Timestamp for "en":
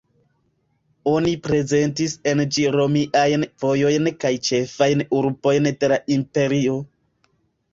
2.31-2.41